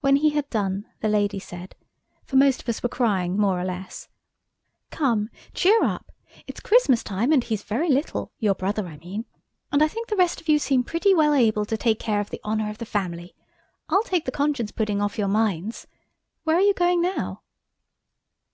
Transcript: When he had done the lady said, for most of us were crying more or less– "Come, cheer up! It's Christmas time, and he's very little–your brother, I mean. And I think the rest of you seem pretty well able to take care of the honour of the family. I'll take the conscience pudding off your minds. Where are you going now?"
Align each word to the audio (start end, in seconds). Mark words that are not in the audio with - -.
When 0.00 0.16
he 0.16 0.30
had 0.30 0.48
done 0.48 0.86
the 1.02 1.08
lady 1.10 1.38
said, 1.38 1.74
for 2.24 2.36
most 2.36 2.62
of 2.62 2.68
us 2.70 2.82
were 2.82 2.88
crying 2.88 3.36
more 3.36 3.60
or 3.60 3.64
less– 3.66 4.08
"Come, 4.90 5.28
cheer 5.52 5.84
up! 5.84 6.10
It's 6.46 6.60
Christmas 6.60 7.04
time, 7.04 7.30
and 7.30 7.44
he's 7.44 7.62
very 7.62 7.90
little–your 7.90 8.54
brother, 8.54 8.86
I 8.86 8.96
mean. 8.96 9.26
And 9.70 9.82
I 9.82 9.88
think 9.88 10.08
the 10.08 10.16
rest 10.16 10.40
of 10.40 10.48
you 10.48 10.58
seem 10.58 10.82
pretty 10.82 11.12
well 11.14 11.34
able 11.34 11.66
to 11.66 11.76
take 11.76 11.98
care 11.98 12.20
of 12.20 12.30
the 12.30 12.40
honour 12.42 12.70
of 12.70 12.78
the 12.78 12.86
family. 12.86 13.34
I'll 13.90 14.02
take 14.02 14.24
the 14.24 14.32
conscience 14.32 14.72
pudding 14.72 15.02
off 15.02 15.18
your 15.18 15.28
minds. 15.28 15.86
Where 16.44 16.56
are 16.56 16.62
you 16.62 16.72
going 16.72 17.02
now?" 17.02 17.42